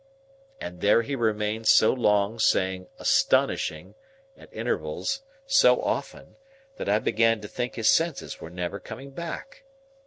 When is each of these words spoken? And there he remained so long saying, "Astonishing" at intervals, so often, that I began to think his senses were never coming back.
And 0.59 0.81
there 0.81 1.03
he 1.03 1.15
remained 1.15 1.67
so 1.67 1.93
long 1.93 2.39
saying, 2.39 2.87
"Astonishing" 2.97 3.93
at 4.35 4.51
intervals, 4.51 5.21
so 5.45 5.79
often, 5.79 6.37
that 6.77 6.89
I 6.89 6.97
began 6.97 7.39
to 7.41 7.47
think 7.47 7.75
his 7.75 7.91
senses 7.91 8.41
were 8.41 8.49
never 8.49 8.79
coming 8.79 9.11
back. 9.11 9.63